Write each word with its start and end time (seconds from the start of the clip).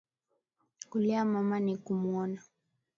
Kulia 0.89 1.25
mama 1.25 1.59
ni 1.59 1.77
kumuona 1.77 2.43